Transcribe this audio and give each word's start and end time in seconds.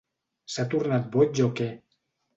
S'ha 0.53 0.65
tornat 0.71 1.05
boig 1.17 1.43
o 1.49 1.53
què? 1.61 1.69